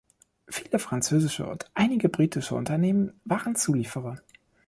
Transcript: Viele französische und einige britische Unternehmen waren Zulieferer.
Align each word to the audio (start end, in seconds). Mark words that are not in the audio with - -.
Viele 0.47 0.79
französische 0.79 1.45
und 1.47 1.69
einige 1.75 2.09
britische 2.09 2.55
Unternehmen 2.55 3.21
waren 3.23 3.55
Zulieferer. 3.55 4.17